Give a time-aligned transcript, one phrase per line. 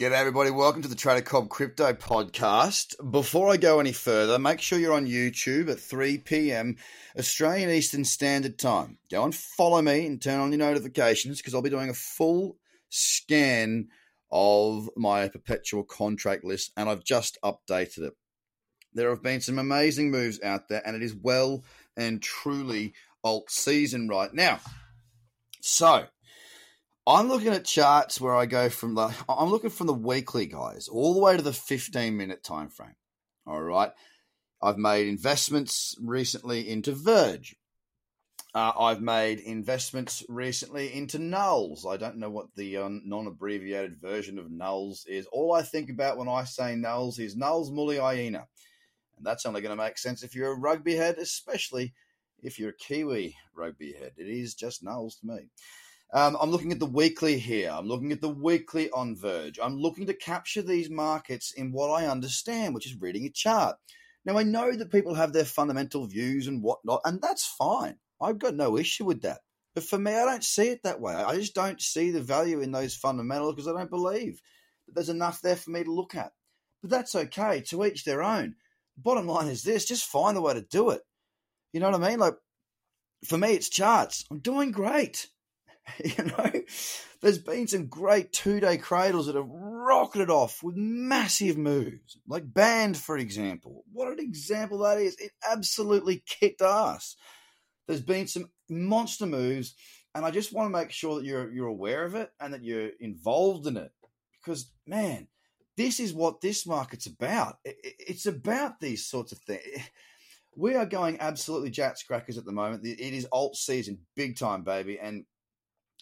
[0.00, 0.50] G'day, everybody.
[0.50, 2.94] Welcome to the Trader Cobb Crypto Podcast.
[3.10, 6.78] Before I go any further, make sure you're on YouTube at 3 p.m.
[7.18, 8.96] Australian Eastern Standard Time.
[9.10, 12.56] Go and follow me and turn on your notifications because I'll be doing a full
[12.88, 13.88] scan
[14.30, 18.14] of my perpetual contract list and I've just updated it.
[18.94, 21.62] There have been some amazing moves out there and it is well
[21.94, 24.60] and truly alt season right now.
[25.60, 26.06] So,
[27.10, 30.86] I'm looking at charts where I go from the I'm looking from the weekly guys
[30.86, 32.94] all the way to the 15 minute time frame.
[33.46, 33.90] All right.
[34.62, 37.56] I've made investments recently into Verge.
[38.54, 41.86] Uh, I've made investments recently into nulls.
[41.86, 45.26] I don't know what the um, non abbreviated version of nulls is.
[45.32, 48.46] All I think about when I say nulls is nulls mully hyena.
[49.16, 51.92] And that's only going to make sense if you're a rugby head, especially
[52.42, 54.12] if you're a Kiwi rugby head.
[54.16, 55.48] It is just nulls to me.
[56.12, 57.70] Um, I'm looking at the weekly here.
[57.72, 59.60] I'm looking at the weekly on Verge.
[59.62, 63.76] I'm looking to capture these markets in what I understand, which is reading a chart.
[64.24, 67.96] Now, I know that people have their fundamental views and whatnot, and that's fine.
[68.20, 69.38] I've got no issue with that.
[69.74, 71.14] But for me, I don't see it that way.
[71.14, 74.40] I just don't see the value in those fundamentals because I don't believe
[74.86, 76.32] that there's enough there for me to look at.
[76.82, 77.60] But that's okay.
[77.68, 78.56] To each their own.
[78.96, 81.02] The bottom line is this just find a way to do it.
[81.72, 82.18] You know what I mean?
[82.18, 82.34] Like,
[83.24, 84.24] for me, it's charts.
[84.30, 85.28] I'm doing great.
[86.04, 86.50] You know,
[87.20, 92.52] there's been some great two day cradles that have rocketed off with massive moves, like
[92.52, 93.84] Band, for example.
[93.92, 95.16] What an example that is!
[95.18, 97.16] It absolutely kicked ass.
[97.86, 99.74] There's been some monster moves,
[100.14, 102.64] and I just want to make sure that you're you're aware of it and that
[102.64, 103.90] you're involved in it,
[104.42, 105.28] because man,
[105.76, 107.56] this is what this market's about.
[107.64, 109.62] It's about these sorts of things.
[109.74, 109.82] Eh,
[110.56, 112.84] we are going absolutely jats crackers at the moment.
[112.84, 115.24] It is alt season, big time, baby, and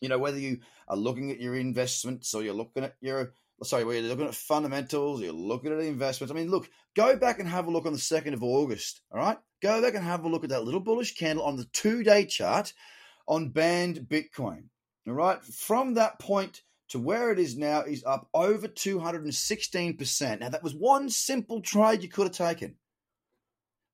[0.00, 3.84] you know, whether you are looking at your investments or you're looking at your sorry,
[3.84, 6.30] whether you're looking at fundamentals, you're looking at investments.
[6.30, 9.00] I mean, look, go back and have a look on the second of August.
[9.10, 11.64] All right, go back and have a look at that little bullish candle on the
[11.72, 12.72] two-day chart
[13.26, 14.64] on Band Bitcoin.
[15.06, 20.40] All right, from that point to where it is now is up over 216%.
[20.40, 22.76] Now, that was one simple trade you could have taken.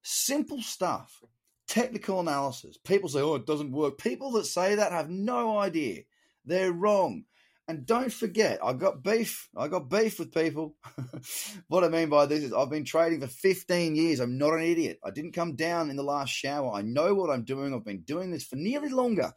[0.02, 1.22] Simple stuff
[1.72, 2.76] technical analysis.
[2.76, 3.96] People say, oh, it doesn't work.
[3.96, 6.02] People that say that have no idea.
[6.44, 7.24] They're wrong.
[7.66, 9.48] And don't forget, I got beef.
[9.56, 10.76] I got beef with people.
[11.68, 14.20] what I mean by this is I've been trading for 15 years.
[14.20, 14.98] I'm not an idiot.
[15.02, 16.74] I didn't come down in the last shower.
[16.74, 17.72] I know what I'm doing.
[17.72, 19.32] I've been doing this for nearly longer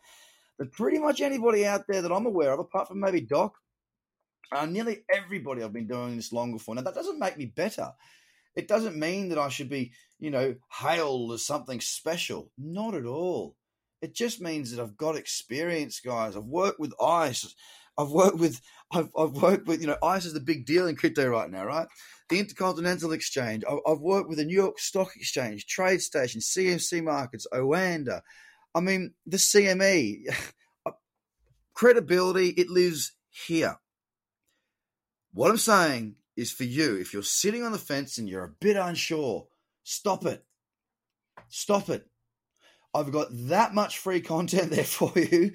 [0.57, 3.55] than pretty much anybody out there that I'm aware of, apart from maybe Doc.
[4.51, 6.75] Uh, nearly everybody I've been doing this longer for.
[6.75, 7.93] Now, that doesn't make me better.
[8.55, 12.51] It doesn't mean that I should be, you know, hailed as something special.
[12.57, 13.55] Not at all.
[14.01, 16.35] It just means that I've got experience, guys.
[16.35, 17.53] I've worked with ICE.
[17.97, 18.61] I've worked with,
[18.91, 21.65] I've, I've worked with, you know, ICE is the big deal in crypto right now,
[21.65, 21.87] right?
[22.29, 23.63] The Intercontinental Exchange.
[23.67, 28.21] I've worked with the New York Stock Exchange, TradeStation, CMC Markets, Oanda.
[28.73, 30.23] I mean, the CME.
[30.87, 30.91] Uh,
[31.73, 33.79] credibility, it lives here.
[35.33, 36.95] What I'm saying is for you.
[36.95, 39.47] If you're sitting on the fence and you're a bit unsure,
[39.83, 40.43] stop it.
[41.49, 42.07] Stop it.
[42.93, 45.53] I've got that much free content there for you.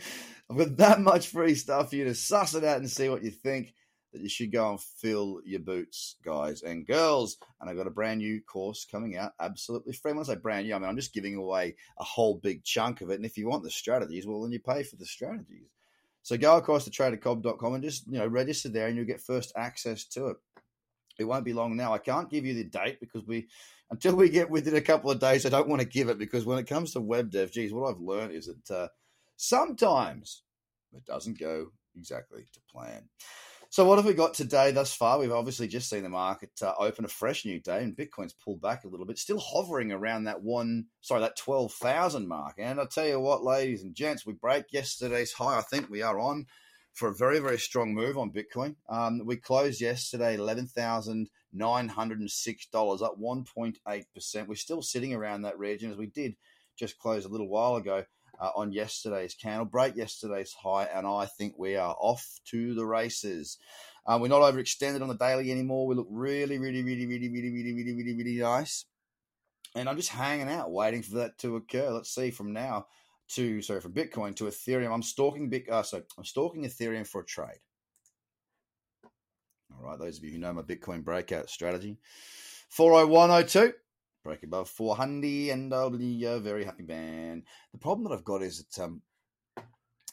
[0.51, 3.23] I've got that much free stuff for you to suss it out and see what
[3.23, 3.75] you think.
[4.13, 7.37] That you should go and fill your boots, guys and girls.
[7.61, 10.11] And I've got a brand new course coming out, absolutely free.
[10.11, 13.03] When I say brand new, I mean I'm just giving away a whole big chunk
[13.03, 13.15] of it.
[13.15, 15.69] And if you want the strategies, well, then you pay for the strategies.
[16.23, 19.53] So go across to tradercobb.com and just you know register there, and you'll get first
[19.57, 20.37] access to it.
[21.21, 21.93] It won't be long now.
[21.93, 23.49] I can't give you the date because we,
[23.91, 26.47] until we get within a couple of days, I don't want to give it because
[26.47, 28.89] when it comes to web dev, geez, what I've learned is that uh,
[29.37, 30.43] sometimes
[30.93, 33.09] it doesn't go exactly to plan.
[33.73, 35.21] So what have we got today thus far?
[35.21, 38.61] We've obviously just seen the market uh, open a fresh new day, and Bitcoin's pulled
[38.61, 42.57] back a little bit, still hovering around that one, sorry, that twelve thousand mark.
[42.59, 45.59] And I tell you what, ladies and gents, we break yesterday's high.
[45.59, 46.47] I think we are on
[46.93, 48.75] for a very, very strong move on Bitcoin.
[48.89, 54.47] Um, we closed yesterday $11,906, up 1.8%.
[54.47, 56.37] We're still sitting around that region as we did
[56.79, 58.05] just close a little while ago
[58.41, 62.87] uh, on yesterday's candle, break yesterday's high, and I think we are off to the
[62.87, 63.59] races.
[64.07, 65.87] Uh, we're not overextended on the daily anymore.
[65.87, 68.87] We look really, really, really, really, really, really, really, really, really nice.
[69.77, 71.91] And I'm just hanging out, waiting for that to occur.
[71.91, 72.87] Let's see from now
[73.31, 74.93] to sorry from Bitcoin to Ethereum.
[74.93, 75.69] I'm stalking Bit.
[75.69, 77.61] Uh, so I'm stalking Ethereum for a trade.
[79.73, 81.99] All right, those of you who know my Bitcoin breakout strategy,
[82.71, 83.73] 40102
[84.23, 87.45] Break above 400 and I'll be a very happy man.
[87.73, 89.01] The problem that I've got is that um,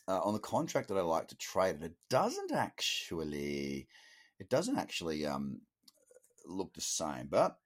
[0.07, 3.89] uh, on the contract that I like to trade, it doesn't actually
[4.39, 5.59] it doesn't actually um,
[6.45, 7.57] look the same, but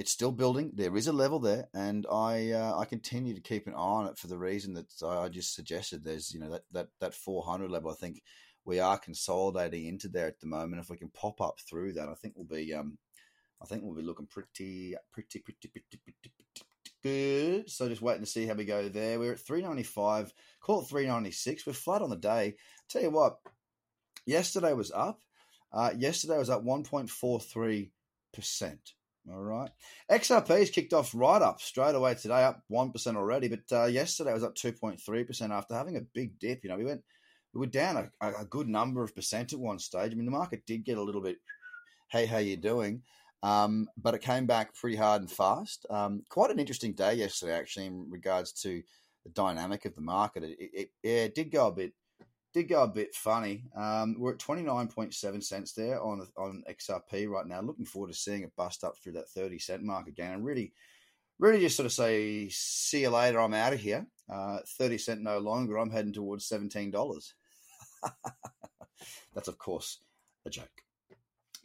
[0.00, 0.72] it's still building.
[0.74, 4.06] There is a level there, and I uh, I continue to keep an eye on
[4.06, 6.02] it for the reason that I just suggested.
[6.02, 7.90] There's you know that that that 400 level.
[7.90, 8.22] I think
[8.64, 10.80] we are consolidating into there at the moment.
[10.80, 12.96] If we can pop up through that, I think we'll be um,
[13.62, 16.34] I think we'll be looking pretty pretty pretty pretty, pretty, pretty
[17.02, 17.68] good.
[17.68, 19.18] So just waiting to see how we go there.
[19.18, 20.32] We're at 395,
[20.62, 21.66] call it 396.
[21.66, 22.54] We're flat on the day.
[22.88, 23.36] Tell you what,
[24.24, 25.20] yesterday was up.
[25.70, 28.78] Uh, yesterday was up 1.43%.
[29.28, 29.70] All right.
[30.10, 33.48] XRP XRP's kicked off right up straight away today, up 1% already.
[33.48, 36.60] But uh, yesterday was up 2.3% after having a big dip.
[36.62, 37.02] You know, we went,
[37.52, 40.12] we were down a, a good number of percent at one stage.
[40.12, 41.36] I mean, the market did get a little bit,
[42.10, 43.02] hey, how you doing?
[43.42, 45.86] Um, but it came back pretty hard and fast.
[45.90, 48.82] Um, quite an interesting day yesterday, actually, in regards to
[49.24, 50.44] the dynamic of the market.
[50.44, 51.92] It, it, it, it did go a bit
[52.52, 53.64] did go a bit funny.
[53.76, 57.60] Um, we're at twenty nine point seven cents there on on XRP right now.
[57.60, 60.72] Looking forward to seeing it bust up through that thirty cent mark again, and really,
[61.38, 63.40] really just sort of say, see you later.
[63.40, 64.06] I'm out of here.
[64.32, 65.76] Uh, thirty cent no longer.
[65.76, 67.34] I'm heading towards seventeen dollars.
[69.34, 70.00] That's of course
[70.46, 70.82] a joke.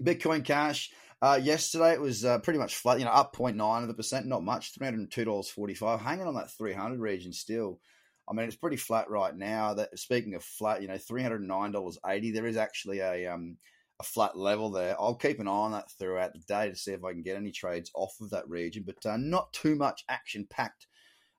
[0.02, 0.92] Bitcoin Cash.
[1.22, 4.28] Uh, yesterday it was uh, pretty much flat, you know, up 0.9 of the percent,
[4.28, 7.80] not much, $302.45, hanging on that 300 region still.
[8.28, 9.74] I mean, it's pretty flat right now.
[9.76, 13.58] That speaking of flat, you know, $309.80, there is actually a um,
[14.00, 14.96] a flat level there.
[15.00, 17.38] I'll keep an eye on that throughout the day to see if I can get
[17.38, 20.88] any trades off of that region, but uh, not too much action packed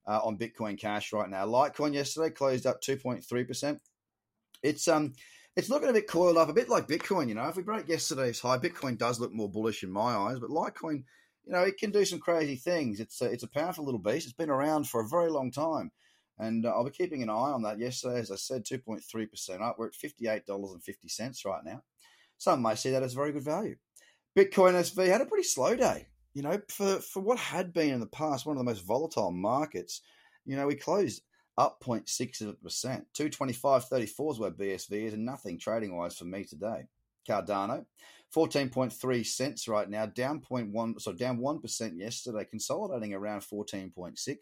[0.07, 1.47] uh, on Bitcoin Cash right now.
[1.47, 3.79] Litecoin yesterday closed up 2.3%.
[4.63, 5.13] It's um
[5.55, 7.29] it's looking a bit coiled up, a bit like Bitcoin.
[7.29, 10.39] You know, if we break yesterday's high, Bitcoin does look more bullish in my eyes,
[10.39, 11.05] but Litecoin,
[11.45, 13.01] you know, it can do some crazy things.
[13.01, 14.27] It's a, it's a powerful little beast.
[14.27, 15.93] It's been around for a very long time,
[16.39, 17.79] and uh, I'll be keeping an eye on that.
[17.79, 19.77] Yesterday, as I said, two point three percent up.
[19.79, 21.83] We're at fifty eight dollars and fifty cents right now.
[22.39, 23.77] Some may see that as very good value.
[24.37, 26.09] Bitcoin SV had a pretty slow day.
[26.35, 29.33] You know, for for what had been in the past one of the most volatile
[29.33, 30.03] markets.
[30.45, 31.23] You know, we closed
[31.59, 32.57] up 0.6%.
[33.19, 36.85] 225.34 is where BSV is, and nothing trading wise for me today.
[37.29, 37.85] Cardano,
[38.35, 44.37] 14.3 cents right now, down 0.1, so down 1% yesterday, consolidating around 14.6.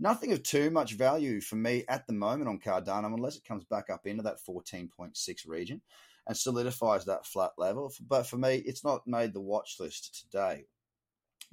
[0.00, 3.64] Nothing of too much value for me at the moment on Cardano unless it comes
[3.64, 5.14] back up into that 14.6
[5.46, 5.80] region
[6.26, 7.92] and solidifies that flat level.
[8.06, 10.66] But for me, it's not made the watch list today.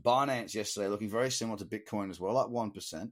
[0.01, 3.11] Binance yesterday looking very similar to Bitcoin as well, up 1%.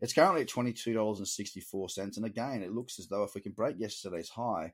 [0.00, 2.16] It's currently at $22.64.
[2.16, 4.72] And again, it looks as though if we can break yesterday's high,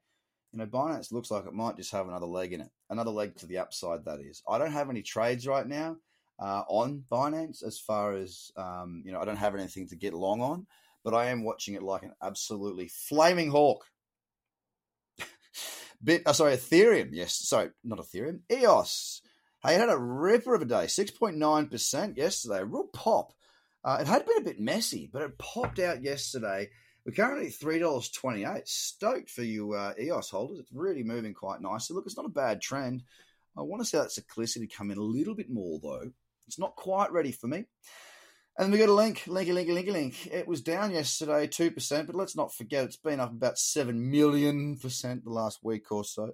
[0.53, 3.37] you know, Binance looks like it might just have another leg in it, another leg
[3.37, 4.43] to the upside, that is.
[4.49, 5.97] I don't have any trades right now
[6.39, 10.15] uh, on Binance as far as, um, you know, I don't have anything to get
[10.15, 10.67] long on,
[11.05, 13.85] but I am watching it like an absolutely flaming hawk.
[16.03, 17.11] Bit, oh, sorry, Ethereum.
[17.13, 18.41] Yes, sorry, not Ethereum.
[18.51, 19.23] EOS.
[19.63, 22.59] Hey, it had a ripper of a day, 6.9% yesterday.
[22.59, 23.33] A real pop.
[23.85, 26.71] Uh, it had been a bit messy, but it popped out yesterday.
[27.05, 28.67] We're currently three dollars twenty eight.
[28.67, 30.59] Stoked for you uh, EOS holders.
[30.59, 31.95] It's really moving quite nicely.
[31.95, 33.03] Look, it's not a bad trend.
[33.57, 36.11] I want to see that cyclicity come in a little bit more though.
[36.47, 37.65] It's not quite ready for me.
[38.57, 40.27] And we got a link, linky, linky, linky, link.
[40.29, 44.11] It was down yesterday, two percent, but let's not forget it's been up about seven
[44.11, 46.31] million percent the last week or so.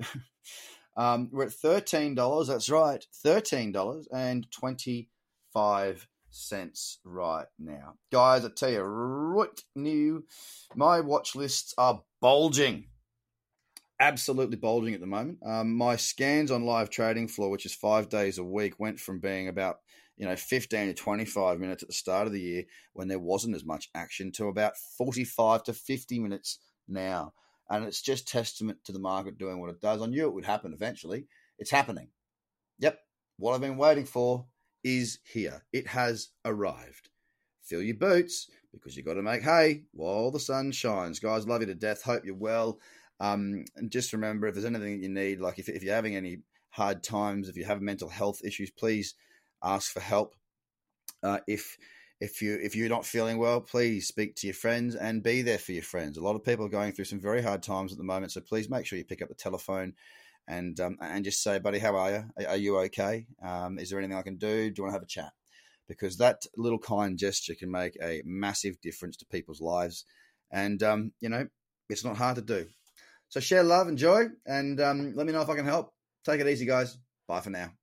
[0.99, 2.49] um, we're at thirteen dollars.
[2.49, 5.09] That's right, thirteen dollars and twenty
[5.55, 7.95] five cents right now.
[8.13, 10.25] Guys, I tell you right new,
[10.75, 12.87] my watch lists are bulging.
[14.01, 15.39] Absolutely bulging at the moment.
[15.45, 19.21] Um, my scans on live trading floor, which is five days a week, went from
[19.21, 19.81] being about
[20.17, 22.65] you know 15 to 25 minutes at the start of the year
[22.95, 27.35] when there wasn't as much action to about 45 to 50 minutes now.
[27.69, 30.01] And it's just testament to the market doing what it does.
[30.01, 31.27] I knew it would happen eventually.
[31.59, 32.09] It's happening.
[32.79, 32.99] Yep.
[33.37, 34.47] What I've been waiting for
[34.83, 35.63] is here.
[35.75, 37.11] It has arrived.
[37.63, 41.21] Fill your boots because you've got to make hay while the sun shines.
[41.21, 42.03] Guys, love you to death.
[42.03, 42.81] Hope you're well.
[43.21, 46.39] Um, and just remember if there's anything you need, like if, if you're having any
[46.71, 49.15] hard times, if you have mental health issues, please
[49.63, 50.35] ask for help.
[51.23, 51.77] Uh, if
[52.21, 55.59] if you if you're not feeling well, please speak to your friends and be there
[55.59, 56.17] for your friends.
[56.17, 58.41] A lot of people are going through some very hard times at the moment, so
[58.41, 59.95] please make sure you pick up the telephone
[60.49, 62.47] and um, and just say, buddy, how are you?
[62.47, 63.27] Are you okay?
[63.43, 64.71] Um, is there anything I can do?
[64.71, 65.33] Do you want to have a chat?
[65.89, 70.05] Because that little kind gesture can make a massive difference to people's lives,
[70.51, 71.49] and um, you know
[71.89, 72.67] it's not hard to do.
[73.31, 75.93] So share love and joy, and um, let me know if I can help.
[76.25, 76.99] Take it easy, guys.
[77.27, 77.80] Bye for now.